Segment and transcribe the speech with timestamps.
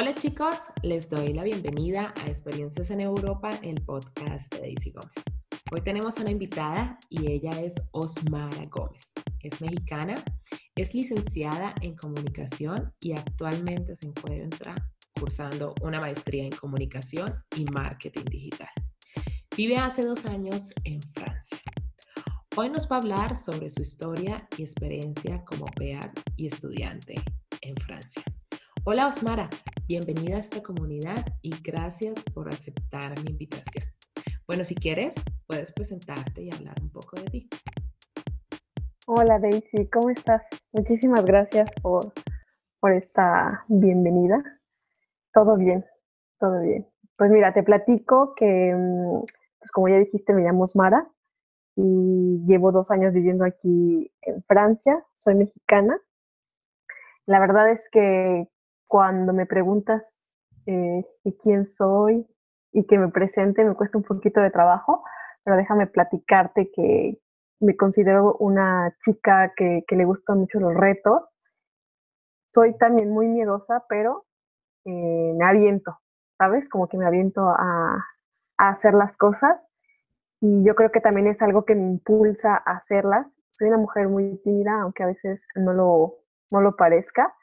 [0.00, 0.54] Hola chicos,
[0.84, 5.10] les doy la bienvenida a Experiencias en Europa, el podcast de Daisy Gómez.
[5.72, 9.12] Hoy tenemos una invitada y ella es Osmara Gómez.
[9.40, 10.14] Es mexicana,
[10.76, 14.76] es licenciada en comunicación y actualmente se encuentra
[15.18, 18.70] cursando una maestría en comunicación y marketing digital.
[19.56, 21.58] Vive hace dos años en Francia.
[22.56, 27.16] Hoy nos va a hablar sobre su historia y experiencia como PEAR y estudiante
[27.62, 28.22] en Francia.
[28.90, 29.50] Hola Osmara,
[29.88, 33.84] bienvenida a esta comunidad y gracias por aceptar mi invitación.
[34.46, 35.14] Bueno, si quieres,
[35.46, 37.48] puedes presentarte y hablar un poco de ti.
[39.06, 40.46] Hola Daisy, ¿cómo estás?
[40.72, 42.12] Muchísimas gracias por,
[42.80, 44.60] por esta bienvenida.
[45.32, 45.86] Todo bien,
[46.38, 46.86] todo bien.
[47.16, 49.22] Pues mira, te platico que, mm,
[49.58, 51.10] pues como ya dijiste, me llamo Osmara
[51.76, 55.98] y llevo dos años viviendo aquí en Francia, soy mexicana.
[57.24, 58.50] La verdad es que
[58.88, 61.04] cuando me preguntas eh,
[61.42, 62.26] quién soy
[62.72, 65.04] y que me presente, me cuesta un poquito de trabajo,
[65.44, 67.20] pero déjame platicarte que
[67.60, 71.22] me considero una chica que, le gustan mucho los retos.
[72.52, 74.26] Soy también muy miedosa, pero
[74.84, 75.98] eh, me aviento,
[76.38, 76.68] ¿sabes?
[76.68, 78.04] Como que me aviento a,
[78.58, 79.66] a hacer las cosas
[80.40, 83.38] y yo creo que también es algo que me impulsa a hacerlas.
[83.52, 86.14] Soy una mujer muy tímida, aunque a veces no lo,
[86.50, 87.34] no lo parezca,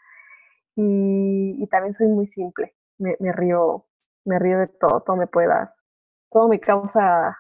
[0.76, 2.76] y, también soy muy simple.
[2.98, 3.86] Me, río,
[4.26, 5.73] me río de todo, todo me puede dar,
[6.31, 7.38] todo me causa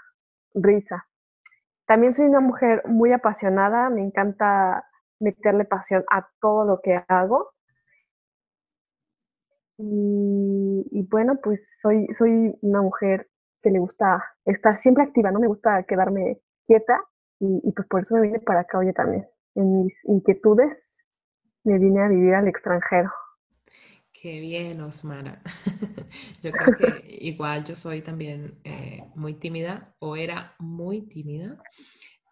[0.53, 1.07] risa.
[1.85, 4.85] También soy una mujer muy apasionada, me encanta
[5.19, 7.51] meterle pasión a todo lo que hago.
[9.77, 13.29] Y, bueno, pues soy, soy una mujer
[13.61, 17.03] que le gusta estar siempre activa, no me gusta quedarme quieta
[17.39, 19.27] y, pues por eso me vine para acá, oye, también.
[19.55, 20.97] En mis inquietudes
[21.63, 23.11] me vine a vivir al extranjero.
[24.25, 25.39] Qué bien, Osmara.
[26.41, 31.61] yo creo que igual yo soy también eh, muy tímida o era muy tímida,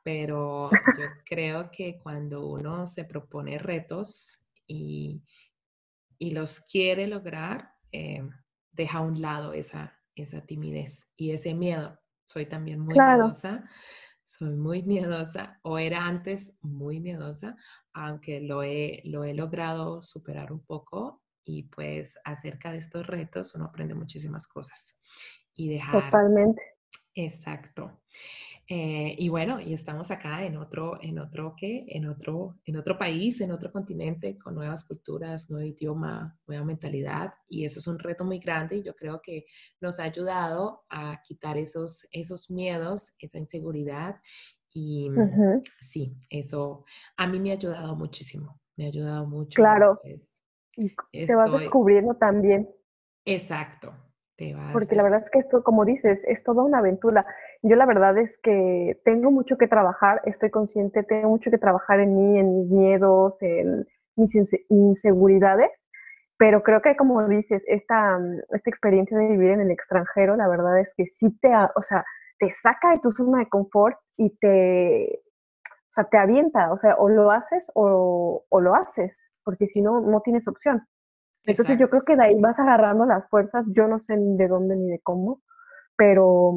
[0.03, 5.21] pero yo creo que cuando uno se propone retos y,
[6.17, 8.27] y los quiere lograr, eh,
[8.71, 11.99] deja a un lado esa, esa timidez y ese miedo.
[12.25, 13.69] Soy también muy miedosa,
[14.23, 17.55] soy muy miedosa o era antes muy miedosa,
[17.93, 23.55] aunque lo he, lo he logrado superar un poco y pues acerca de estos retos
[23.55, 24.99] uno aprende muchísimas cosas
[25.55, 26.05] y dejar...
[26.05, 26.61] Totalmente.
[27.15, 28.01] Exacto.
[28.67, 31.83] Eh, y bueno, y estamos acá en otro, en otro, ¿qué?
[31.89, 37.33] En otro, en otro país, en otro continente, con nuevas culturas, nuevo idioma, nueva mentalidad.
[37.47, 39.45] Y eso es un reto muy grande y yo creo que
[39.81, 44.15] nos ha ayudado a quitar esos, esos miedos, esa inseguridad.
[44.71, 45.09] Y
[45.81, 46.85] sí, eso
[47.17, 49.55] a mí me ha ayudado muchísimo, me ha ayudado mucho.
[49.55, 49.99] Claro.
[50.01, 50.32] Pues,
[51.11, 52.69] te vas descubriendo también.
[53.25, 53.93] Exacto.
[54.35, 57.25] Te vas Porque la verdad es que esto, como dices, es toda una aventura.
[57.61, 61.99] Yo la verdad es que tengo mucho que trabajar, estoy consciente, tengo mucho que trabajar
[61.99, 64.35] en mí, en mis miedos, en mis
[64.69, 65.87] inseguridades,
[66.37, 68.19] pero creo que como dices, esta,
[68.51, 72.03] esta experiencia de vivir en el extranjero, la verdad es que sí te, o sea,
[72.39, 75.21] te saca de tu zona de confort y te,
[75.65, 79.81] o sea, te avienta, o sea, o lo haces o, o lo haces porque si
[79.81, 80.85] no, no tienes opción.
[81.45, 84.47] Entonces yo creo que de ahí vas agarrando las fuerzas, yo no sé ni de
[84.47, 85.41] dónde ni de cómo,
[85.97, 86.53] pero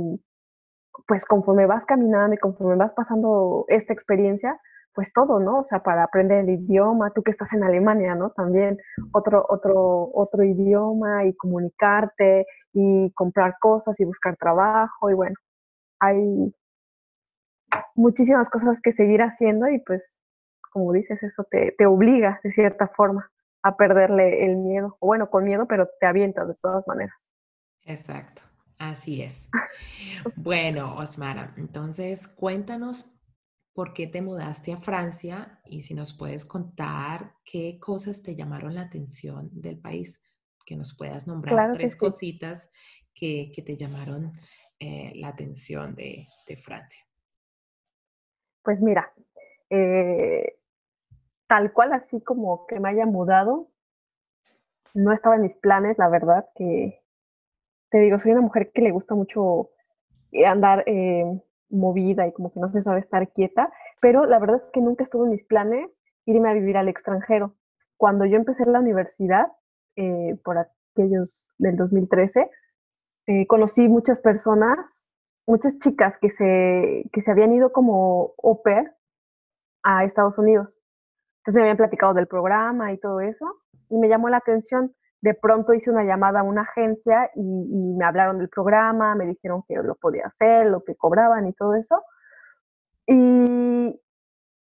[1.07, 4.61] pues conforme vas caminando y conforme vas pasando esta experiencia,
[4.95, 5.61] pues todo, ¿no?
[5.61, 8.31] O sea, para aprender el idioma, tú que estás en Alemania, ¿no?
[8.31, 8.79] También
[9.13, 15.35] otro, otro, otro idioma y comunicarte y comprar cosas y buscar trabajo y bueno,
[16.01, 16.55] hay
[17.95, 20.21] muchísimas cosas que seguir haciendo y pues
[20.77, 23.33] como dices, eso te, te obliga de cierta forma
[23.63, 27.33] a perderle el miedo, o bueno, con miedo, pero te avienta de todas maneras.
[27.85, 28.43] Exacto,
[28.77, 29.49] así es.
[30.37, 33.11] Bueno, Osmara, entonces cuéntanos
[33.73, 38.75] por qué te mudaste a Francia y si nos puedes contar qué cosas te llamaron
[38.75, 40.31] la atención del país,
[40.67, 42.71] que nos puedas nombrar tres cositas
[43.15, 44.31] que, que, te llamaron
[44.79, 47.03] eh, la atención de, de, Francia.
[48.63, 49.11] Pues mira,
[49.71, 50.56] eh,
[51.47, 53.69] tal cual así como que me haya mudado,
[54.95, 57.03] no estaba en mis planes, la verdad, que
[57.91, 59.71] te digo, soy una mujer que le gusta mucho
[60.33, 61.25] eh, andar eh,
[61.69, 63.71] movida y como que no se sabe estar quieta,
[64.01, 67.55] pero la verdad es que nunca estuvo en mis planes irme a vivir al extranjero.
[67.97, 69.53] Cuando yo empecé la universidad,
[69.97, 72.51] eh, por aquellos del 2013,
[73.49, 75.11] conocí muchas personas,
[75.47, 78.93] muchas chicas que se, que se habían ido como au pair
[79.83, 80.81] a Estados Unidos.
[81.47, 83.47] Entonces me habían platicado del programa y todo eso,
[83.89, 84.93] y me llamó la atención.
[85.23, 89.63] de pronto hice una llamada a una agencia y, me hablaron del programa, me dijeron
[89.67, 92.03] que lo podía hacer, lo que cobraban y todo eso.
[93.07, 94.01] Y,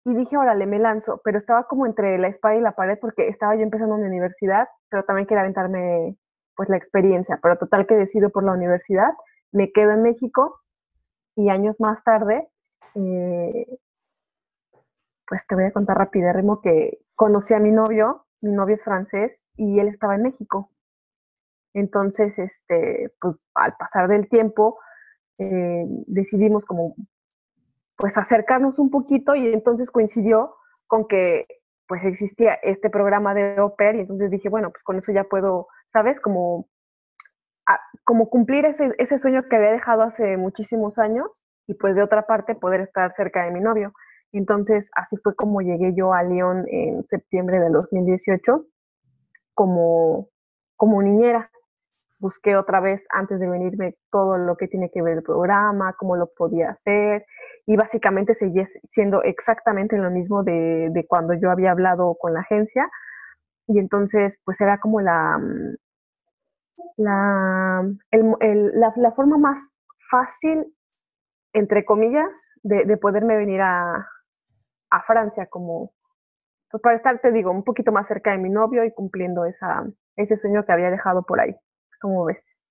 [0.05, 3.27] y dije, órale, me lanzo, pero estaba como entre la espada y la pared porque
[3.29, 6.17] estaba yo empezando en la universidad, pero también quería aventarme
[6.55, 9.13] pues la experiencia, pero total que decido por la universidad,
[9.51, 10.59] me quedo en México
[11.35, 12.47] y años más tarde,
[12.95, 13.65] eh,
[15.27, 19.43] pues te voy a contar rapidísimo que conocí a mi novio, mi novio es francés
[19.55, 20.71] y él estaba en México.
[21.73, 24.79] Entonces, este, pues al pasar del tiempo,
[25.37, 26.95] eh, decidimos como
[27.97, 30.55] pues acercarnos un poquito y entonces coincidió
[30.87, 31.45] con que
[31.87, 35.67] pues existía este programa de OPER y entonces dije, bueno, pues con eso ya puedo,
[35.87, 36.19] ¿sabes?
[36.19, 36.67] Como,
[38.03, 42.25] como cumplir ese, ese sueño que había dejado hace muchísimos años y pues de otra
[42.25, 43.93] parte poder estar cerca de mi novio.
[44.37, 48.65] Entonces así fue como llegué yo a Lyon en septiembre de 2018
[49.53, 50.27] como,
[50.75, 51.49] como niñera.
[52.19, 56.17] Busqué otra vez antes de venirme todo lo que tiene que ver el programa, cómo
[56.17, 57.25] lo podía hacer
[57.65, 62.89] y básicamente seguía siendo exactamente lo mismo de, cuando yo había hablado con la agencia.
[63.67, 65.75] Y entonces pues era como la, mm,
[66.97, 69.69] la, la, forma más
[70.11, 70.65] fácil,
[71.53, 74.07] entre comillas, de, poderme venir a,
[74.95, 75.93] a Francia como,
[76.71, 79.85] pues para estar, te digo, un poquito más cerca de mi novio y cumpliendo esa,
[80.15, 81.55] ese sueño que había dejado por ahí.
[82.01, 82.61] ¿Cómo ves?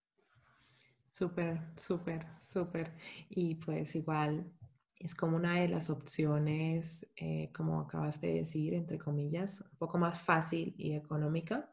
[1.06, 2.93] Súper, súper, súper.
[3.29, 4.50] Y pues igual
[4.99, 9.99] es como una de las opciones, eh, como acabas de decir, entre comillas, un poco
[9.99, 11.71] más fácil y económica.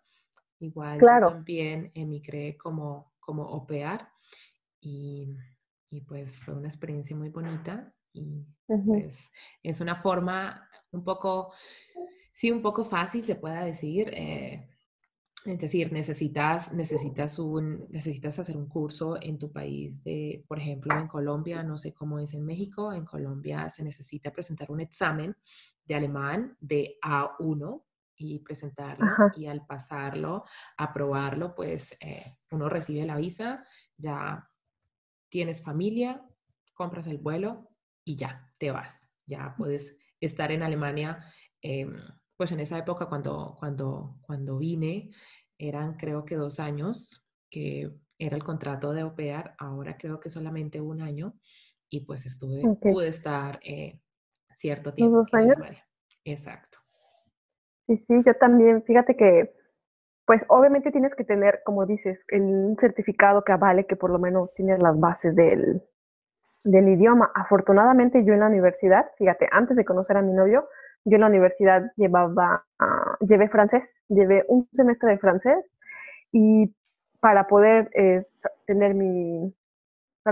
[0.60, 1.30] Igual claro.
[1.30, 4.10] yo también emigré como, como opear
[4.80, 5.36] y,
[5.90, 9.32] y, pues fue una experiencia muy bonita y pues
[9.64, 11.54] es una forma un poco,
[12.32, 14.10] sí, un poco fácil, se puede decir.
[14.14, 14.68] Eh,
[15.46, 20.96] es decir, necesitas, necesitas, un, necesitas hacer un curso en tu país de, por ejemplo,
[20.96, 25.36] en Colombia, no sé cómo es en México, en Colombia se necesita presentar un examen
[25.84, 27.82] de alemán de A1
[28.18, 30.46] y presentarlo y al pasarlo,
[30.78, 33.66] aprobarlo, pues eh, uno recibe la visa,
[33.98, 34.48] ya
[35.30, 36.24] tienes familia,
[36.76, 37.71] compras el vuelo
[38.12, 41.24] y ya te vas, ya puedes estar en Alemania.
[41.62, 41.96] Em,
[42.36, 45.12] pues en esa época cuando, cuando, cuando vine,
[45.58, 50.82] eran creo que dos años, que era el contrato de OPEAR, ahora creo que solamente
[50.82, 51.36] un año,
[51.90, 54.02] y pues estuve, pude estar eh,
[54.52, 55.18] cierto tiempo.
[55.18, 55.58] ¿Dos años?
[56.26, 56.80] Exacto.
[57.88, 59.54] Sí, sí, yo también, fíjate que,
[60.26, 64.54] pues obviamente tienes que tener, como dices, el certificado que avale que por lo menos
[64.54, 65.82] tienes las bases del,
[66.64, 67.32] del idioma.
[67.36, 70.68] Afortunadamente yo en la universidad, fíjate, antes de conocer a mi novio,
[71.06, 75.66] yo en la universidad llevaba, uh, llevé francés, llevé un semestre de francés
[76.32, 76.74] y
[77.20, 78.26] para poder eh,
[78.66, 79.54] tener mi,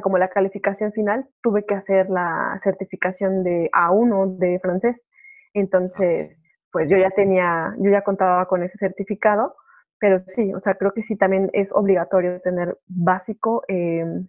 [0.01, 5.07] como la calificación final, tuve que hacer la certificación de A1 de francés.
[5.53, 6.37] Entonces,
[6.71, 9.55] pues yo ya tenía, yo ya contaba con ese certificado,
[9.99, 14.27] pero sí, o sea, creo que sí también es obligatorio tener básico em,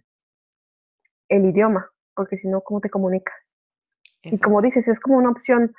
[1.29, 3.51] el idioma, porque si no, ¿cómo te comunicas?
[4.23, 5.73] Y como dices, es como una opción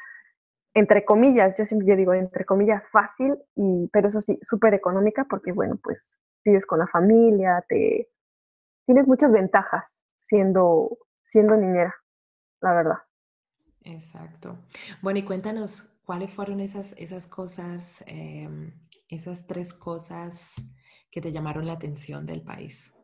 [0.75, 5.53] entre comillas, yo siempre digo entre comillas fácil, y, pero eso sí, súper económica porque,
[5.53, 8.09] bueno, pues vives con la familia, te,
[8.87, 11.95] tienes muchas ventajas siendo, siendo niñera,
[12.61, 12.99] la verdad.
[13.85, 14.57] Exacto.
[15.03, 18.73] Bueno, y cuéntanos, ¿cuáles fueron esas, esas cosas, em,
[19.09, 20.55] esas tres cosas
[21.11, 22.95] que te llamaron la atención del país?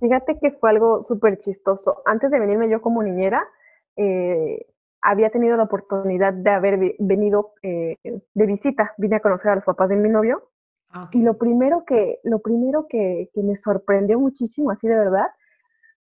[0.00, 2.02] Fíjate que fue algo súper chistoso.
[2.04, 3.46] Antes de venirme yo como niñera,
[3.96, 4.66] eh,
[5.00, 9.64] había tenido la oportunidad de haber venido eh, de visita, vine a conocer a los
[9.64, 10.48] papás de mi novio.
[10.90, 15.26] Ah, y lo primero, que, lo primero que, me sorprendió muchísimo, así de verdad,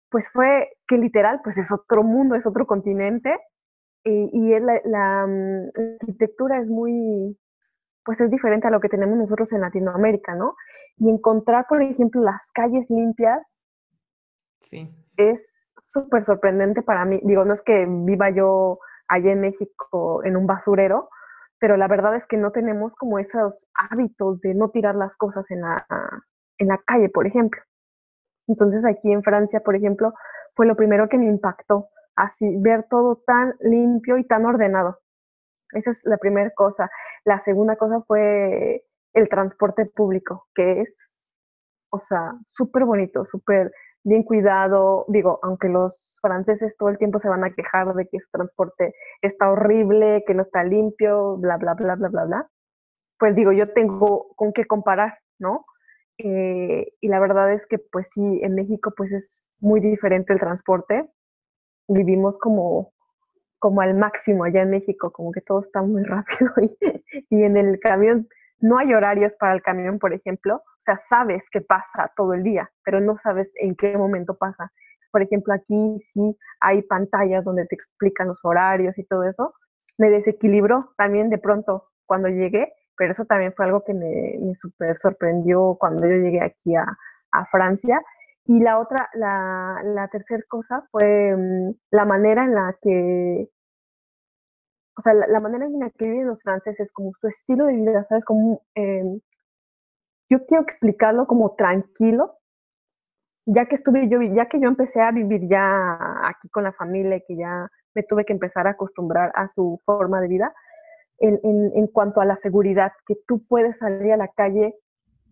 [0.08, 3.36] pues fue que literal, pues es otro mundo, es otro continente,
[4.04, 5.70] y, la, mm,
[6.00, 7.36] arquitectura es muy,
[8.04, 10.54] pues es diferente a lo que tenemos nosotros en Latinoamérica, ¿no?
[10.96, 13.66] Y encontrar, por ejemplo, las calles limpias
[14.60, 14.90] sí.
[15.16, 17.20] es súper sorprendente para mí.
[17.24, 21.08] Digo, no es que viva yo allá en México en un basurero,
[21.58, 25.50] pero la verdad es que no tenemos como esos hábitos de no tirar las cosas
[25.50, 25.86] en la,
[26.58, 27.60] en la calle, por ejemplo.
[28.46, 30.14] Entonces aquí en Francia, por ejemplo,
[30.54, 35.00] fue lo primero que me impactó, así ver todo tan limpio y tan ordenado.
[35.72, 36.90] Esa es la primera cosa.
[37.24, 41.28] La segunda cosa fue el transporte público, que es,
[41.90, 43.72] o sea, súper bonito, súper
[44.04, 45.04] bien cuidado.
[45.08, 48.94] Digo, aunque los franceses todo el tiempo se van a quejar de que su transporte
[49.22, 52.50] está horrible, que no está limpio, bla, bla, bla, bla, bla, bla.
[53.18, 55.66] pues digo, yo tengo con qué comparar, ¿no?
[56.18, 60.40] Eh, y la verdad es que, pues sí, en México, pues es muy diferente el
[60.40, 61.08] transporte.
[61.88, 62.92] Vivimos como,
[63.58, 66.76] como al máximo allá en México, como que todo está muy rápido y,
[67.30, 68.28] y en el camión
[68.60, 70.56] no hay horarios para el camión, por ejemplo.
[70.56, 74.72] O sea, sabes que pasa todo el día, pero no sabes en qué momento pasa.
[75.10, 79.54] Por ejemplo, aquí sí hay pantallas donde te explican los horarios y todo eso.
[79.96, 84.98] Me desequilibró también de pronto cuando llegué, pero eso también fue algo que me, súper
[84.98, 86.86] sorprendió cuando yo llegué aquí a,
[87.32, 88.02] a Francia.
[88.44, 93.48] Y la otra, la, la tercera cosa fue mm, la manera en la que
[94.98, 98.04] o sea, la, manera en la que viven los franceses, como su estilo de vida,
[98.08, 98.24] ¿sabes?
[98.24, 99.20] Como, eh,
[100.28, 102.36] yo quiero explicarlo como tranquilo,
[103.46, 107.22] ya que estuve yo, ya que yo empecé a vivir ya aquí con la familia,
[107.26, 110.52] que ya me tuve que empezar a acostumbrar a su forma de vida,
[111.18, 114.74] en, en, en cuanto a la seguridad, que tú puedes salir a la calle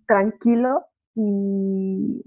[0.06, 2.22] tranquilo y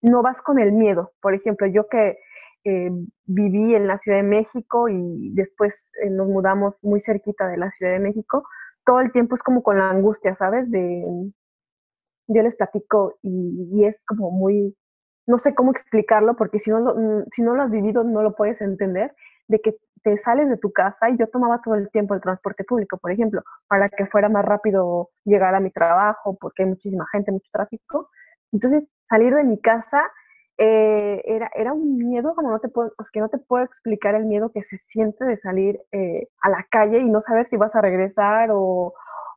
[0.00, 1.12] no vas con el miedo.
[1.20, 2.18] Por ejemplo, yo que
[2.64, 2.90] eh,
[3.26, 7.70] viví en la Ciudad de México y después eh, nos mudamos muy cerquita de la
[7.72, 8.44] Ciudad de México,
[8.84, 10.70] todo el tiempo es como con la angustia, ¿sabes?
[10.70, 11.04] De,
[12.28, 14.76] yo les platico y, es como muy,
[15.26, 18.22] no sé cómo explicarlo porque si no, lo, mm, si no lo has vivido no
[18.22, 19.14] lo puedes entender,
[19.48, 22.64] de que te sales de tu casa y yo tomaba todo el tiempo el transporte
[22.64, 27.06] público, por ejemplo, para que fuera más rápido llegar a mi trabajo porque hay muchísima
[27.12, 28.10] gente, mucho tráfico.
[28.52, 30.02] Entonces, salir de mi casa
[30.58, 34.16] eh, era, era un miedo como no te puedo, pues, que no te puedo explicar
[34.16, 37.56] el miedo que se siente de salir eh, a la calle y no saber si
[37.56, 38.92] vas a regresar o,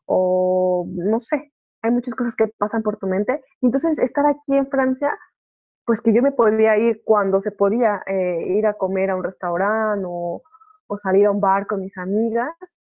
[0.05, 1.51] o, no sé,
[1.83, 3.43] hay muchas cosas que pasan por tu mente.
[3.61, 5.15] entonces estar aquí en Francia,
[5.85, 9.23] pues que yo me podía ir cuando se podía eh, ir a comer a un
[9.23, 10.41] restaurante o,
[10.87, 12.55] o salir a un bar con mis amigas,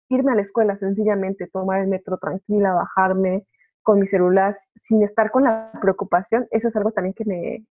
[0.09, 3.47] irme a la escuela sencillamente, tomar el metro tranquila, bajarme
[3.83, 7.67] con mi celular sin estar con la preocupación, eso es algo también que me,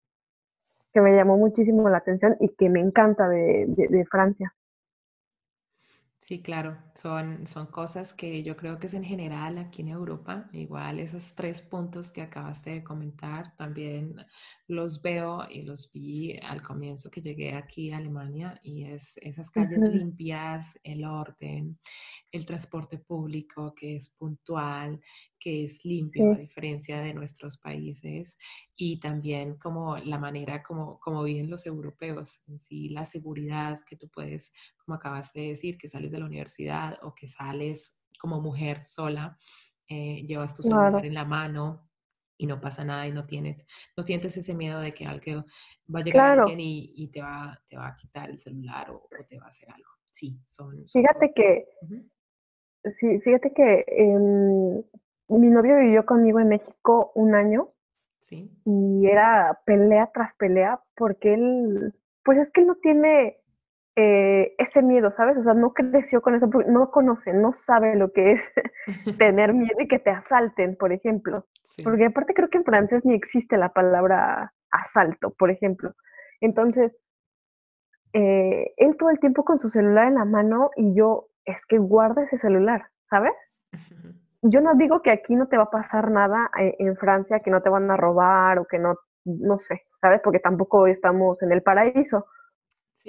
[0.94, 4.54] que me llamó muchísimo la atención y que me encanta de, de, Francia.
[6.20, 10.48] Sí, claro, son, son cosas que yo creo que es en general aquí en Europa,
[10.54, 14.16] igual esos tres puntos que acabaste de comentar, también
[14.68, 19.50] los veo y los vi al comienzo que llegué aquí a Alemania y es esas
[19.50, 21.80] calles limpias, el orden,
[22.32, 25.00] el transporte público que es puntual,
[25.40, 28.38] que es limpio a diferencia de nuestros países
[28.76, 33.96] y también como la manera como, como viven los europeos, en sí la seguridad que
[33.96, 34.54] tú puedes,
[34.84, 39.38] como acabas de decir, que sales de la universidad o que sales como mujer sola,
[39.88, 41.90] eh, llevas tu celular en la mano
[42.38, 43.68] y no pasa nada y no tienes,
[43.98, 45.46] no sientes ese miedo de que algo
[45.94, 49.38] va a llegar alguien y, te, va, te va a quitar el celular o, te
[49.38, 49.90] va a hacer algo.
[50.10, 50.86] Sí, son...
[50.88, 51.66] fíjate que,
[53.00, 54.84] sí, fíjate que em,
[55.38, 57.70] mi novio vivió conmigo en México un año.
[58.20, 58.52] Sí.
[58.66, 61.94] Y era pelea tras pelea porque él,
[62.24, 63.38] pues es que él no tiene
[63.96, 65.38] eh, ese miedo, ¿sabes?
[65.38, 68.42] O sea, no creció con eso, no conoce, no sabe lo que es
[69.18, 71.46] tener miedo y que te asalten, por ejemplo.
[71.84, 75.96] Porque aparte creo que en francés ni existe la palabra asalto, por ejemplo.
[76.40, 76.96] Entonces,
[78.14, 81.78] eh, él todo el tiempo con su celular en la mano y yo, es que
[81.78, 83.34] guarda ese celular, ¿sabes?
[84.42, 87.52] Yo no digo que aquí no te va a pasar nada eh, en Francia, que
[87.52, 90.22] no te van a robar o que no, no sé, ¿sabes?
[90.24, 92.26] Porque tampoco estamos en el paraíso.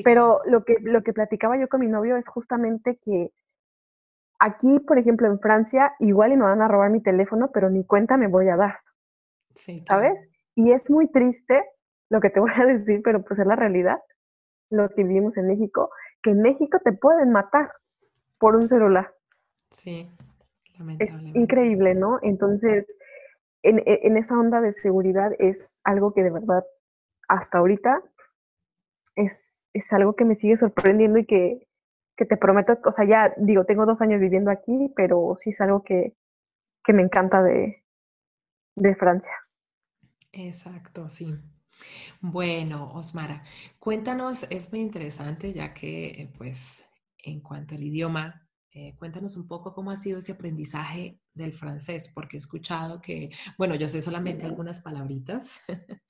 [0.05, 3.33] Pero lo que, lo que platicaba yo con mi novio es justamente que
[4.39, 7.85] aquí, por ejemplo, en Francia, igual y me van a robar mi teléfono, pero ni
[7.85, 8.79] cuenta me voy a dar.
[9.87, 10.15] ¿Sabes?
[10.55, 11.65] Y es muy triste
[12.09, 13.99] lo que te voy a decir, pero pues es la realidad,
[14.71, 15.91] lo que vivimos en México,
[16.23, 17.73] que en México te pueden matar
[18.39, 19.13] por un celular.
[19.71, 20.09] Sí.
[20.99, 22.19] Es increíble, ¿no?
[22.23, 22.87] Entonces,
[23.63, 26.65] en, e, en, esa onda de seguridad es algo que de verdad
[27.29, 28.03] hasta ahorita
[29.17, 31.69] es, es algo que me sigue sorprendiendo y que,
[32.17, 35.61] que, te prometo, o sea, ya digo, tengo dos años viviendo aquí, pero sí es
[35.61, 36.17] algo que,
[36.85, 37.85] que me encanta de,
[38.77, 39.33] de Francia.
[40.33, 41.35] Exacto, sí.
[42.21, 43.43] Bueno, Osmara,
[43.79, 46.87] cuéntanos, es muy interesante ya que, pues,
[47.19, 52.09] en cuanto al idioma, eh, cuéntanos un poco cómo ha sido ese aprendizaje del francés,
[52.15, 55.63] porque he escuchado que, bueno, yo sé solamente algunas palabritas,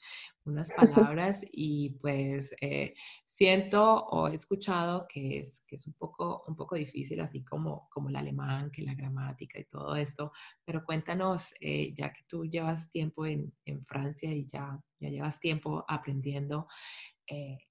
[0.45, 0.71] unas
[1.17, 2.93] palabras, y pues eh,
[3.25, 7.89] siento o he escuchado que es, que es un, poco, un poco difícil, así como,
[7.91, 10.31] como el alemán, que la gramática y todo esto,
[10.63, 15.41] pero cuéntanos, eh, ya que tú llevas tiempo en, en Francia y ya, ya llevas
[15.41, 16.67] tiempo aprendiendo,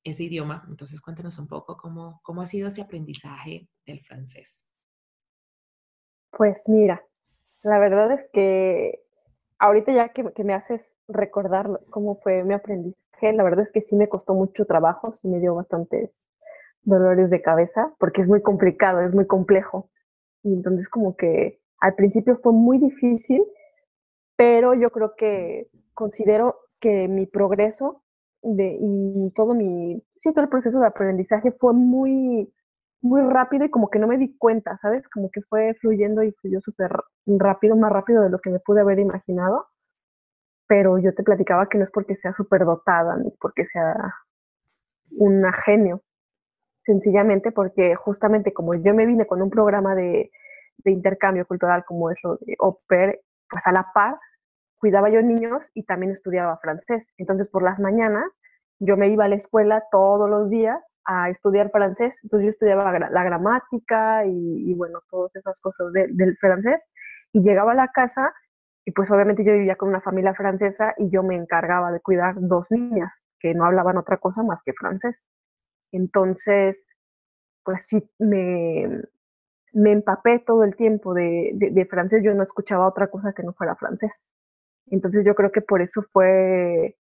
[0.05, 0.65] ese idioma.
[0.69, 4.68] Entonces, cuéntanos un poco cómo, cómo ha sido ese aprendizaje del francés.
[6.31, 7.03] Pues mira,
[7.63, 9.01] La verdad es que
[9.59, 13.95] ahorita ya que, me haces recordar cómo fue mi aprendizaje, la verdad es que sí
[13.95, 16.23] me costó mucho trabajo, sí me dio bastantes
[16.83, 19.89] dolores de cabeza, porque es muy complicado, es muy complejo.
[20.43, 23.43] Y entonces como que al principio fue muy difícil,
[24.37, 28.03] pero yo creo que considero que mi progreso
[28.41, 32.51] de, y todo mi, sí, todo el proceso de aprendizaje fue muy,
[33.01, 35.07] muy rápido y como que no me di cuenta, ¿sabes?
[35.09, 36.91] Como que fue fluyendo y fluyó súper
[37.25, 39.67] rápido, más rápido de lo que me pude haber imaginado.
[40.67, 43.95] Pero yo te platicaba que no es porque sea súper dotada ni porque sea
[45.11, 46.03] una genio,
[46.85, 50.31] sencillamente porque justamente como yo me vine con un programa de,
[50.85, 54.15] intercambio cultural como es lo de au pues a la par
[54.79, 57.11] cuidaba yo niños y también estudiaba francés.
[57.17, 58.25] Entonces por las mañanas
[58.79, 62.19] yo me iba a la escuela todos los días a estudiar francés.
[62.23, 66.85] Entonces yo estudiaba la gramática y, bueno, todas esas cosas del francés.
[67.33, 68.33] Y llegaba a la casa
[68.85, 72.35] y pues obviamente yo vivía con una familia francesa y yo me encargaba de cuidar
[72.39, 75.27] dos niñas que no hablaban otra cosa más que francés.
[75.91, 76.87] Entonces,
[77.63, 79.03] pues sí, me,
[79.73, 83.53] me empapé todo el tiempo de, de, francés, yo no escuchaba otra cosa que no
[83.53, 84.33] fuera francés.
[84.87, 86.97] Entonces yo creo que por eso fue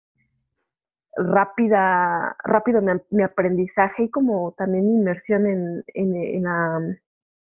[1.18, 6.96] rápida, rápido mi, aprendizaje y como también mi inmersión en, en, en, la,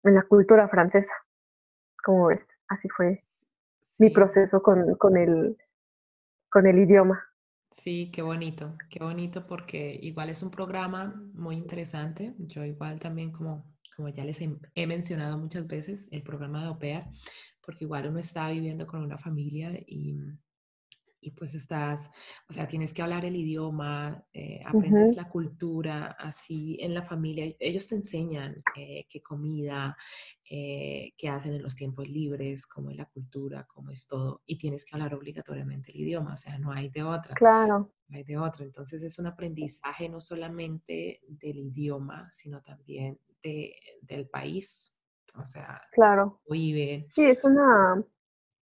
[0.05, 1.13] en, la, cultura francesa.
[2.05, 3.21] Como ves, así fue
[3.99, 5.57] mi proceso con, con, el,
[6.51, 7.23] con el idioma.
[7.71, 12.35] Sí, qué bonito, qué bonito porque igual es un programa muy interesante.
[12.39, 13.65] Yo igual también como,
[13.97, 17.11] como ya les he, mencionado muchas veces, el programa de OPEA,
[17.67, 20.17] porque igual uno está viviendo con una familia y,
[21.25, 22.11] y pues estás,
[22.51, 27.51] o sea, tienes que hablar el idioma, eh, aprendes la cultura, así en la familia.
[27.59, 29.97] Ellos te enseñan eh, qué comida,
[30.51, 34.59] eh, qué hacen en los tiempos libres, cómo es la cultura, cómo es todo, y
[34.59, 37.35] tienes que hablar obligatoriamente el idioma, o sea, no hay de otra.
[37.35, 37.91] Claro.
[38.09, 38.65] No hay de otra.
[38.65, 44.95] Entonces es un aprendizaje no solamente del idioma, sino también de, del país.
[45.37, 46.43] O sea, claro.
[46.49, 47.07] viven.
[47.09, 48.05] Sí, es una,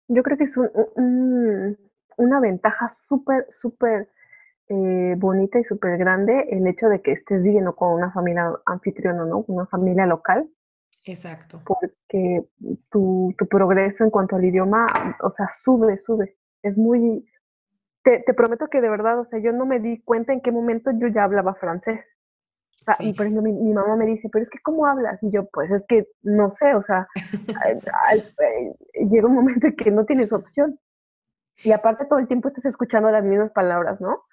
[0.09, 1.77] yo creo que es un
[2.16, 4.09] una ventaja súper, súper
[4.68, 9.25] eh, bonita y súper grande el hecho de que estés viviendo con una familia anfitriona,
[9.25, 9.44] ¿no?
[9.48, 10.48] Una familia local.
[11.05, 11.61] Exacto.
[11.64, 12.44] Porque
[12.90, 14.87] tu, tu progreso en cuanto al idioma,
[15.20, 16.37] o sea, sube, sube.
[16.62, 17.27] Es muy...
[18.05, 20.51] Te, te, prometo que de verdad, o sea, yo no me di cuenta en qué
[20.51, 22.01] momento yo ya hablaba francés.
[22.81, 25.22] O sea, Y por ejemplo, mi, mi, mamá me dice, pero es que ¿cómo hablas?
[25.22, 27.07] Y yo, pues es que no sé, o sea,
[27.66, 28.72] eh,
[29.09, 30.79] llega un momento en que no tienes opción
[31.62, 34.25] y aparte todo el tiempo estás escuchando las mismas palabras, ¿no?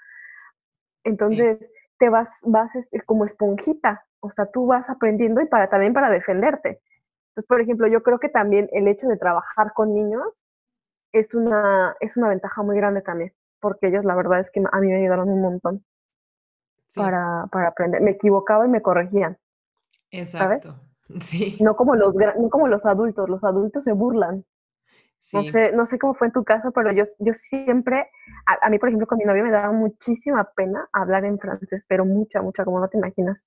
[1.03, 5.93] Entonces te vas, vas este, como esponjita, o sea, tú vas aprendiendo y para, también
[5.93, 6.81] para defenderte.
[7.29, 10.43] Entonces, por ejemplo, yo creo que también el hecho de trabajar con niños
[11.11, 14.79] es una, es una ventaja muy grande también, porque ellos la verdad es que a
[14.79, 15.83] mí me ayudaron un montón
[16.95, 18.01] para, para aprender.
[18.01, 19.37] Me equivocaba y me corregían.
[20.11, 20.75] Exacto.
[21.21, 21.57] Sí.
[21.59, 24.45] No como, los, no como los adultos, los adultos se burlan.
[25.33, 28.09] No, sé, no sé cómo fue en tu caso, pero yo, yo siempre,
[28.45, 32.05] a, mí por ejemplo con mi novio me daba muchísima pena hablar en francés, pero
[32.05, 33.45] mucha, mucha, como no te imaginas.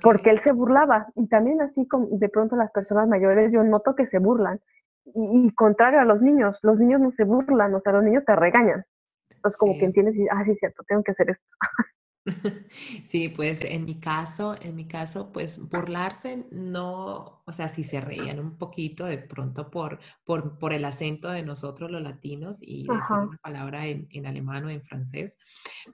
[0.00, 3.96] Porque él se burlaba y también así como de pronto las personas mayores yo noto
[3.96, 4.60] que se burlan.
[5.04, 8.36] Y, contrario a los niños, los niños no se burlan, o sea, los niños te
[8.36, 8.84] regañan.
[9.30, 11.44] Entonces como que entiendes y, ah, sí, cierto, tengo que hacer esto.
[13.04, 18.00] Sí, pues en mi caso, en mi caso, pues burlarse no, o sea, si se
[18.00, 22.86] reían un poquito de pronto por, por, por el acento de nosotros los latinos y
[22.86, 25.38] decir una palabra en, en, alemán o en francés,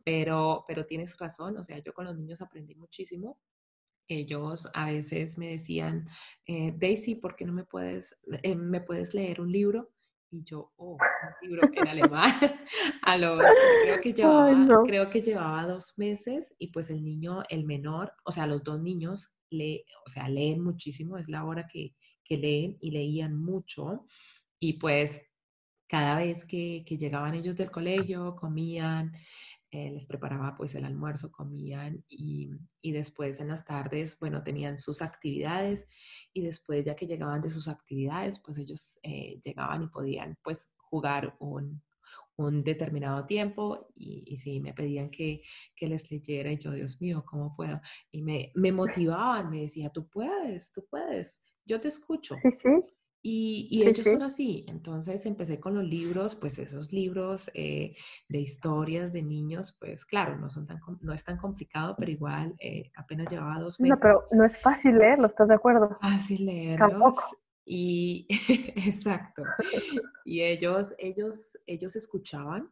[0.04, 3.38] pero, pero tienes razón, o sea, yo con los niños aprendí muchísimo.
[4.10, 6.06] Ellos a veces me decían,
[6.46, 9.90] eh, Daisy, ¿por qué no me puedes, eh, me puedes leer un libro?
[10.30, 12.30] Y yo, oh, un libro en alemán.
[13.02, 13.40] A los,
[13.82, 18.32] creo que, llevaba, creo que llevaba dos meses y pues el niño, el menor, o
[18.32, 22.76] sea, los dos niños, le, o sea, leen muchísimo, es la hora que, que leen
[22.80, 24.06] y leían mucho.
[24.60, 25.22] Y pues
[25.88, 29.12] cada vez que, que llegaban ellos del colegio, comían,
[29.70, 32.50] eh, les preparaba pues el almuerzo, comían y,
[32.80, 35.90] y, después en las tardes, bueno, tenían sus actividades
[36.32, 40.72] y después ya que llegaban de sus actividades, pues ellos eh, llegaban y podían pues
[40.76, 41.82] jugar un,
[42.36, 45.42] un determinado tiempo y, y sí, me pedían que,
[45.76, 47.80] que, les leyera y yo, Dios mío, ¿cómo puedo?
[48.10, 52.36] Y me, me motivaban, me decía, tú puedes, tú puedes, yo te escucho.
[52.40, 52.70] Sí, sí.
[53.22, 54.64] Y, ellos son así.
[54.68, 57.94] Entonces empecé con los libros, pues esos libros eh,
[58.28, 62.54] de historias de niños, pues claro, no, son tan, no es tan complicado, pero igual
[62.60, 63.98] eh, apenas llevaba dos meses.
[63.98, 65.98] No, pero no es fácil leerlos, ¿estás de acuerdo?
[66.00, 67.16] Fácil leerlos.
[67.64, 68.26] Y
[68.76, 69.42] exacto.
[70.24, 72.70] Y ellos, ellos, ellos escuchaban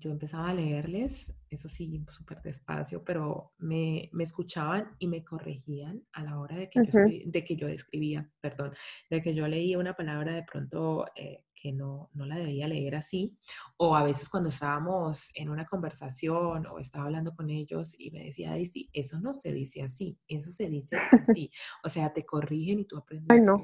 [0.00, 6.02] yo empezaba a leerles, eso sí, súper despacio, pero me, me, escuchaban y me corregían
[6.12, 8.72] a la hora de que, yo, de que yo escribía, perdón,
[9.10, 12.94] de que yo leía una palabra de pronto eh, que no, no la debía leer
[12.96, 13.36] así,
[13.76, 18.24] o a veces cuando estábamos en una conversación o estaba hablando con ellos y me
[18.24, 21.50] decía, Daisy, eso no se dice así, eso se dice así,
[21.84, 23.28] o sea, te corrigen y tú aprendes.
[23.28, 23.62] Ay, no.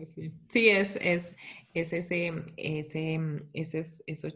[0.50, 1.34] Sí, es, es,
[1.72, 3.18] es ese, ese,
[3.54, 4.28] ese, eso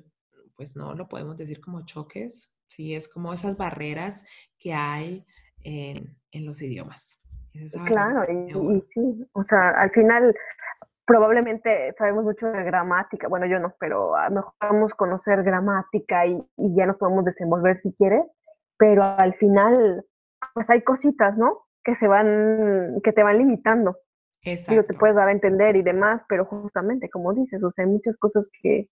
[0.61, 4.27] pues no lo podemos decir como choques, sí, es como esas barreras
[4.59, 5.25] que hay
[5.64, 7.27] en, los idiomas.
[7.87, 10.35] claro, y, sí, o sea, al final
[11.07, 16.27] probablemente sabemos mucho de gramática, bueno, yo no, pero a lo mejor podemos conocer gramática
[16.27, 18.27] y, ya nos podemos desenvolver si quieres,
[18.77, 20.05] pero al final,
[20.53, 21.68] pues hay cositas, ¿no?
[21.83, 23.96] Que se van, que te van limitando.
[24.42, 24.85] Exacto.
[24.85, 28.18] te puedes dar a entender y demás, pero justamente, como dices, o sea, hay muchas
[28.18, 28.90] cosas que,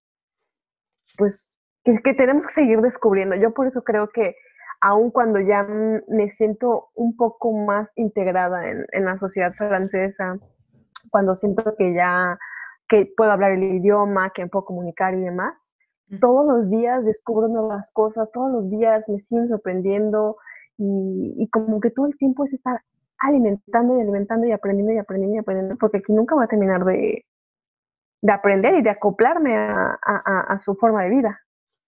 [1.19, 1.53] pues,
[1.97, 3.37] que, que tenemos que seguir descubriendo.
[3.37, 4.37] Yo por eso creo que
[4.81, 10.39] aun cuando ya me siento un poco más integrada en, en, la sociedad francesa,
[11.11, 12.39] cuando siento que ya
[12.89, 15.55] que puedo hablar el idioma, que puedo comunicar y demás,
[16.21, 20.37] todos los días descubro nuevas cosas, todos los días me siguen sorprendiendo
[20.79, 22.81] y, y, como que todo el tiempo es estar
[23.19, 26.85] alimentando y alimentando y aprendiendo y aprendiendo y aprendiendo, porque aquí nunca va a terminar
[26.85, 27.27] de,
[28.23, 31.41] de aprender y de acoplarme a, a, a su forma de vida.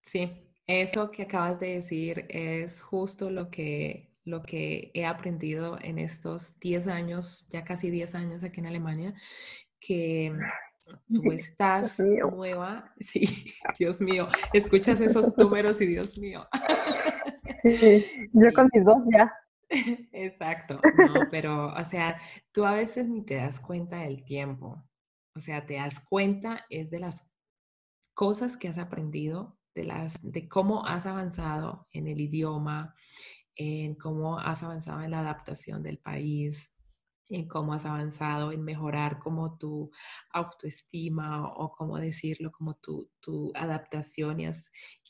[0.02, 0.30] Sí,
[0.66, 6.58] eso que acabas de decir es justo lo que, lo que he aprendido en estos
[6.60, 9.14] 10 años, ya casi 10 años aquí en Alemania,
[9.80, 10.32] que
[11.08, 16.46] tú estás nueva, sí, Dios mío, escuchas esos números y Dios mío.
[17.62, 19.32] Sí, yo con mis dos ya.
[20.12, 22.16] Exacto, no, pero, o sea,
[22.52, 24.82] tú a veces ni te das cuenta del tiempo,
[25.36, 27.32] o sea, te das cuenta es de las
[28.14, 32.94] cosas que has aprendido de, las, de cómo has avanzado en el idioma,
[33.56, 36.72] en cómo has avanzado en la adaptación del país,
[37.28, 39.90] en cómo has avanzado en mejorar como tu
[40.32, 44.50] autoestima o, cómo decirlo, como tu, tu adaptación y,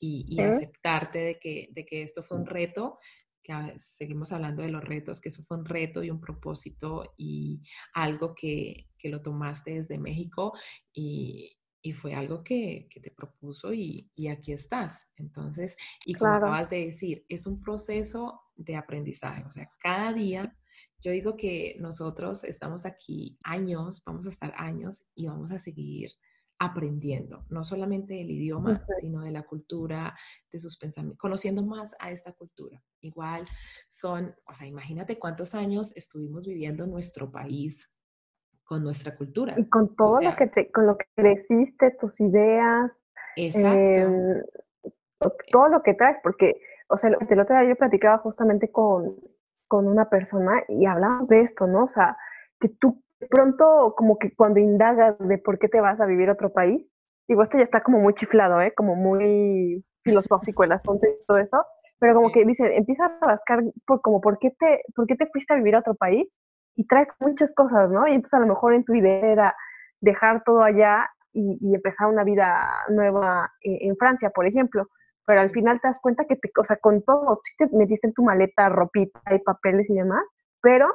[0.01, 2.99] y, aceptarte de que, de que esto fue un reto,
[3.42, 7.62] que seguimos hablando de los retos, que eso fue un reto y un propósito y
[7.94, 10.53] algo que, que lo tomaste desde México
[10.92, 15.08] y, y fue algo que, te propuso y, aquí estás.
[15.16, 19.44] Entonces, y como acabas de decir, es un proceso de aprendizaje.
[19.44, 20.56] O sea, cada día,
[21.00, 26.10] yo digo que nosotros estamos aquí años, vamos a estar años y vamos a seguir
[26.58, 30.14] aprendiendo, no solamente del idioma, sino de la cultura,
[30.52, 32.84] de sus pensamientos, conociendo más a esta cultura.
[33.00, 33.42] Igual
[33.88, 37.90] son, o sea, imagínate cuántos años estuvimos viviendo en nuestro país,
[38.70, 39.54] con nuestra cultura.
[39.56, 43.00] Y con todo lo que te, con lo que creciste, tus ideas,
[43.35, 44.44] em,
[45.50, 49.16] todo lo que traes, porque, o sea, el otro día yo platicaba justamente con,
[49.66, 51.87] con una persona y hablamos de esto, ¿no?
[51.87, 52.16] O sea,
[52.61, 56.35] que tú pronto como que cuando indagas de por qué te vas a vivir a
[56.35, 56.92] otro país,
[57.26, 58.72] digo, esto ya está como muy chiflado, ¿eh?
[58.76, 61.66] Como muy filosófico el asunto y todo eso,
[61.98, 65.26] pero como que dice, empieza a rascar por, como por qué, te, por qué te
[65.26, 66.28] fuiste a vivir a otro país
[66.76, 68.06] y traes muchas cosas, ¿no?
[68.06, 69.56] Y entonces a lo mejor en tu idea era
[70.00, 74.88] dejar todo allá y, empezar una vida nueva en, Francia, por ejemplo.
[75.26, 78.09] Pero al final te das cuenta que, te, o sea, con todo, sí te metiste
[78.09, 80.24] en tu maleta ropita y papeles y demás,
[80.61, 80.88] pero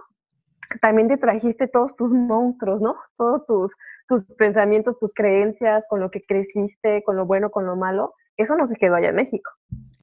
[0.82, 2.98] también te trajiste todos tus monstruos, ¿no?
[3.18, 3.74] Todos tus,
[4.08, 8.14] tus pensamientos, tus creencias, con lo que creciste, con lo bueno, con lo malo.
[8.36, 9.52] Eso no se quedó allá en México.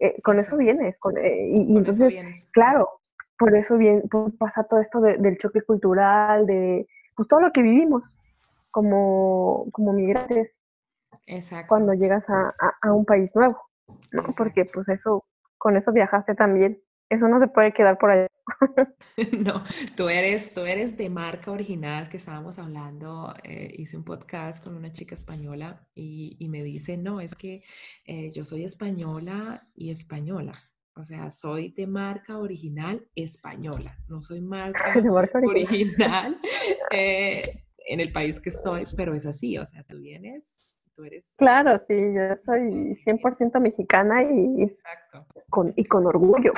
[0.01, 0.99] Eh, con eso vienes.
[0.99, 2.15] Con, eh, y, entonces,
[2.53, 2.89] claro,
[3.43, 4.05] por eso bien,
[4.39, 8.05] pasa todo esto del choque cultural, de pues todo lo que vivimos
[8.71, 10.53] como, como migrantes
[11.27, 11.67] Exacto.
[11.67, 13.61] cuando llegas a, a, un país nuevo,
[14.13, 14.23] ¿no?
[14.37, 15.25] Porque pues eso,
[15.59, 16.81] con eso viajaste también.
[17.11, 18.29] Eso no se puede quedar por allá.
[19.45, 19.65] no,
[19.97, 23.35] tú eres, tú eres de marca original que estábamos hablando.
[23.43, 27.65] Eh, hice un podcast con una chica española y, y me dice, no, es que
[28.05, 30.53] eh, yo soy española y española.
[30.95, 34.95] O sea, soy de marca original española, no soy marca,
[35.47, 36.39] original
[36.91, 41.35] eh, en el país que estoy, pero es así, o sea, tú vienes, tú eres...
[41.39, 45.27] Claro, sí, yo soy 100% mexicana y, Exacto.
[45.49, 46.53] Con, y con orgullo,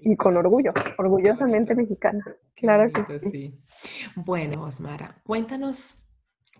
[0.00, 2.24] y con orgullo, orgullosamente mexicana.
[2.54, 3.54] Claro que sí.
[4.16, 6.02] Bueno, Osmara, cuéntanos,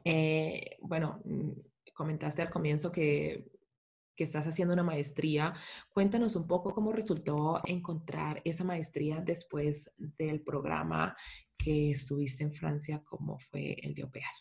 [0.05, 1.53] eh, bueno, mm,
[1.95, 3.47] comentaste al comienzo que
[4.16, 5.55] que estás haciendo una maestría.
[5.92, 11.16] Cuéntanos un poco cómo resultó encontrar esa maestría después del programa
[11.57, 14.33] que estuviste en Francia, como fue el de OPEAR.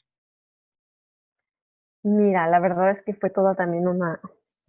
[2.03, 4.19] Mira, la verdad es que fue toda también una,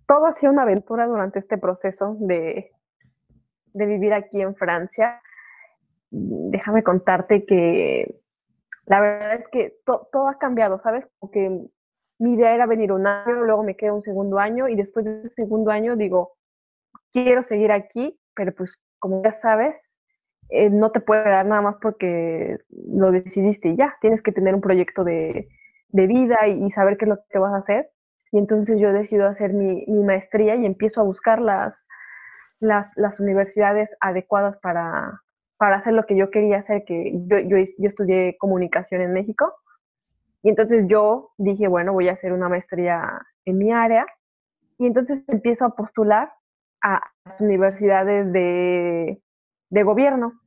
[0.07, 2.71] todo ha sido una aventura durante este proceso de,
[3.73, 5.21] de vivir aquí en Francia.
[6.11, 8.21] Déjame contarte que
[8.87, 11.07] la verdad es que todo ha cambiado, ¿sabes?
[11.19, 11.67] Porque
[12.19, 15.19] mi idea era venir un año, luego me queda un segundo año y después de
[15.21, 16.33] ese segundo año digo,
[17.13, 19.93] quiero seguir aquí, pero pues como ya sabes,
[20.51, 24.55] eh, no te puede dar nada más porque lo decidiste y ya, tienes que tener
[24.55, 25.49] un proyecto de,
[25.89, 27.91] de vida y, saber qué es lo que vas a hacer.
[28.33, 31.87] Y entonces yo decido hacer mi, maestría y empiezo a buscar las,
[32.59, 35.23] las, las universidades adecuadas para,
[35.57, 39.55] para, hacer lo que yo quería hacer, que yo, yo, yo estudié comunicación en México.
[40.45, 44.07] Y entonces yo dije, bueno, voy a hacer una maestría en mi área.
[44.77, 46.35] Y entonces empiezo a postular
[46.83, 49.23] a las universidades de,
[49.71, 50.39] de gobierno.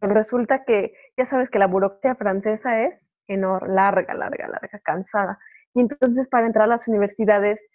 [0.00, 5.40] Resulta que ya sabes que la burocracia francesa es enorme, larga, larga, larga, cansada.
[5.74, 7.68] Y entonces para entrar a las universidades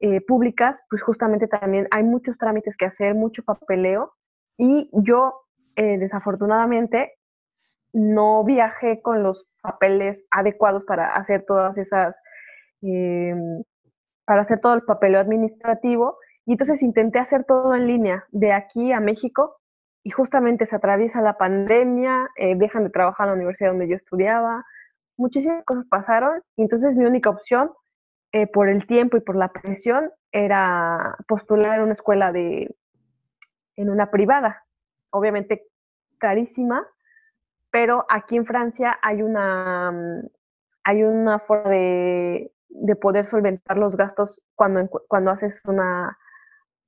[0.00, 4.12] eh, públicas, pues justamente también hay muchos trámites que hacer, mucho papeleo.
[4.58, 5.40] Y yo,
[5.76, 7.14] eh, desafortunadamente,
[7.96, 12.20] no viajé con los papeles adecuados para hacer todas esas,
[12.82, 13.62] em,
[14.26, 16.18] para hacer todo el papeleo administrativo.
[16.44, 19.56] Y entonces intenté hacer todo en línea, de aquí a México,
[20.04, 23.96] y justamente se atraviesa la pandemia, eh, dejan de trabajar en la universidad donde yo
[23.96, 24.64] estudiaba,
[25.16, 27.72] muchísimas cosas pasaron y entonces mi única opción
[28.32, 32.76] eh, por el tiempo y por la presión era postular en una escuela de,
[33.76, 34.64] en una privada,
[35.10, 35.66] obviamente
[36.18, 36.86] carísima,
[37.76, 40.28] pero aquí en Francia hay una, mm,
[40.84, 46.16] hay una forma de, de poder solventar los gastos cuando, cuando haces una,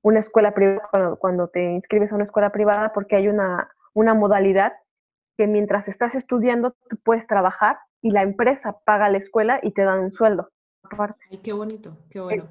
[0.01, 4.15] una escuela privada, cuando, cuando, te inscribes a una escuela privada, porque hay una, una
[4.15, 4.73] modalidad
[5.37, 9.83] que mientras estás estudiando tú puedes trabajar y la empresa paga la escuela y te
[9.83, 10.49] dan un sueldo
[10.81, 11.23] aparte.
[11.29, 12.49] Ay, qué bonito, qué bueno.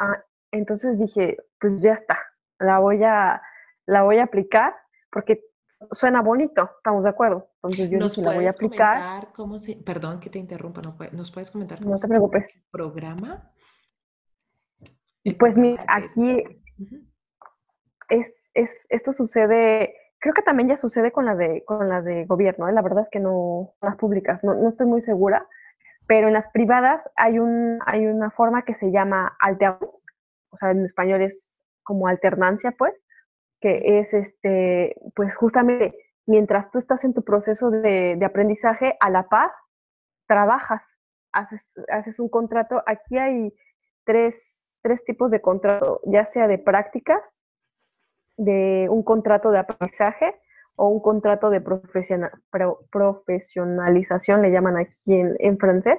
[0.00, 2.18] Ah, entonces dije, pues ya está,
[2.58, 3.40] la voy a,
[3.86, 4.74] la voy a aplicar
[5.12, 5.40] porque
[5.92, 7.48] suena bonito, estamos de acuerdo.
[7.56, 9.32] Entonces yo ¿Nos la voy a aplicar.
[9.34, 12.62] Cómo se, perdón que te interrumpa, ¿no ¿nos puedes comentar cómo no te preocupes.
[12.70, 13.50] programa?
[15.40, 16.44] pues mira, aquí
[18.08, 22.24] es, es, esto sucede Creo que también ya sucede con la de, con la de
[22.24, 22.72] gobierno, ¿eh?
[22.72, 25.46] la verdad es que no, las públicas, no, no, estoy muy segura,
[26.06, 30.04] pero en las privadas hay, un, hay una forma que se llama alternance,
[30.50, 32.94] o sea, en español es como alternancia, pues,
[33.66, 35.94] es este, pues justamente
[36.26, 39.52] mientras tú estás en tu proceso de, aprendizaje, a la paz,
[40.26, 40.82] trabajas,
[41.32, 42.82] haces, haces un contrato.
[42.86, 43.54] Aquí hay
[44.04, 47.40] tres, tres tipos de contrato, ya sea de prácticas,
[48.36, 50.34] de un contrato de aprendizaje
[50.74, 51.62] o un contrato de
[52.90, 55.98] profesionalización, le llaman aquí en, francés.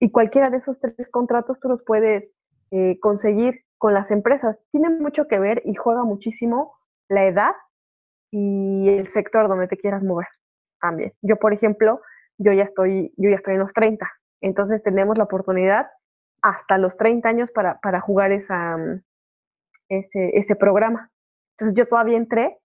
[0.00, 2.34] Y cualquiera de esos tres contratos tú los puedes
[2.70, 4.56] eh, conseguir con las empresas.
[4.70, 7.56] Tiene mucho que ver y juega muchísimo la edad
[8.30, 10.28] y el sector donde te quieras mover
[10.80, 11.12] también.
[11.20, 12.00] Yo, por ejemplo,
[12.38, 14.08] yo ya estoy, yo ya estoy en los 30,
[14.40, 15.88] entonces tenemos la oportunidad
[16.42, 18.76] hasta los 30 años para, para jugar esa,
[19.88, 21.10] ese, ese programa.
[21.56, 22.60] Entonces yo todavía entré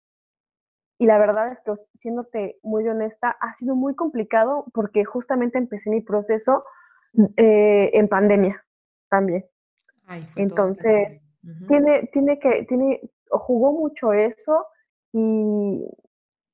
[1.00, 5.90] y la verdad es que, siéndote muy honesta, ha sido muy complicado porque justamente empecé
[5.90, 6.64] mi proceso
[7.38, 8.64] eh, en pandemia
[9.10, 9.46] también.
[10.36, 11.22] Entonces,
[11.68, 14.66] tiene, tiene que, tiene, jugó mucho eso
[15.14, 15.86] y,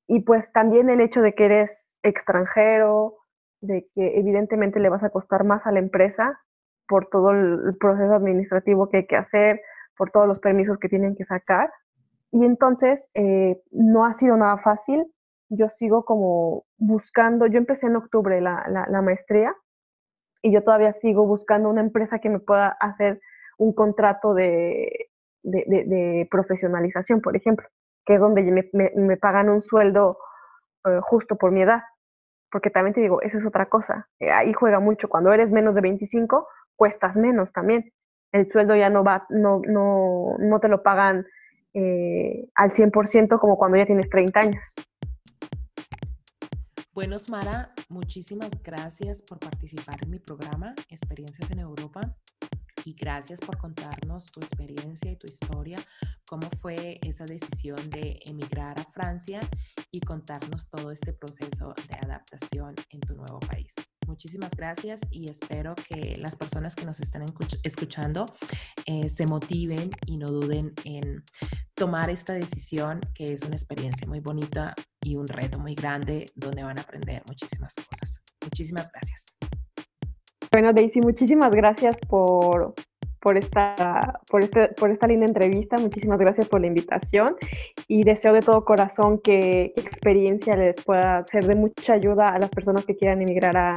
[0.08, 3.16] y pues también el hecho de que eres extranjero,
[3.60, 6.40] de que evidentemente le vas a costar más a la empresa
[6.86, 9.60] por todo el proceso administrativo que hay que hacer,
[9.96, 11.72] por todos los permisos que tienen que sacar.
[12.30, 15.06] Y entonces eh, no ha sido nada fácil.
[15.48, 19.54] Yo sigo como buscando, yo empecé en octubre la, la, maestría
[20.42, 23.20] y yo todavía sigo buscando una empresa que me pueda hacer
[23.58, 25.10] un contrato de,
[26.30, 27.68] profesionalización, por ejemplo,
[28.04, 30.18] que es donde me, me, pagan un sueldo
[30.86, 31.82] eh, justo por mi edad.
[32.50, 34.08] Porque también te digo, esa es otra cosa.
[34.20, 35.08] Eh, ahí juega mucho.
[35.08, 37.92] Cuando eres menos de 25, cuestas menos también.
[38.32, 41.26] El sueldo ya no va, no, no, no te lo pagan
[41.72, 44.74] eh, al 100% como cuando ya tienes 30 años.
[46.92, 52.00] Bueno, Mara, muchísimas gracias por participar en mi programa Experiencias en Europa
[52.84, 55.78] y gracias por contarnos tu experiencia y tu historia,
[56.26, 59.40] cómo fue esa decisión de emigrar a Francia
[59.90, 63.74] y contarnos todo este proceso de adaptación en tu nuevo país.
[64.06, 67.24] Muchísimas gracias y espero que las personas que nos están
[67.62, 68.26] escuchando
[68.86, 71.24] eh, se motiven y no duden en
[71.74, 76.62] tomar esta decisión, que es una experiencia muy bonita y un reto muy grande donde
[76.62, 78.20] van a aprender muchísimas cosas.
[78.42, 79.23] Muchísimas gracias.
[80.54, 82.74] Bueno, Daisy, muchísimas gracias por,
[83.18, 85.76] por esta, por, este, por esta linda entrevista.
[85.78, 87.26] Muchísimas gracias por la invitación
[87.88, 92.50] y deseo de todo corazón que experiencia les pueda ser de mucha ayuda a las
[92.50, 93.74] personas que quieran emigrar a,